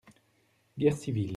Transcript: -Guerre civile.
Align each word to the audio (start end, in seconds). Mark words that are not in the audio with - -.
-Guerre 0.77 0.95
civile. 0.97 1.29